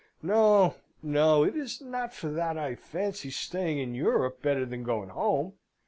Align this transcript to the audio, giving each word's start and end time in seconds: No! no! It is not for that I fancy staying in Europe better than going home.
No! 0.23 0.77
no! 1.03 1.43
It 1.43 1.55
is 1.55 1.79
not 1.79 2.11
for 2.11 2.29
that 2.31 2.57
I 2.57 2.73
fancy 2.73 3.29
staying 3.29 3.77
in 3.77 3.93
Europe 3.93 4.41
better 4.41 4.65
than 4.65 4.81
going 4.81 5.09
home. 5.09 5.53